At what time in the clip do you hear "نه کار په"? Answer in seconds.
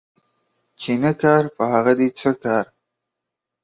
1.03-1.63